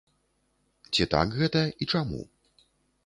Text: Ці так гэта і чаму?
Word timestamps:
Ці 0.93 1.07
так 1.13 1.35
гэта 1.41 1.61
і 1.67 1.83
чаму? 1.93 2.21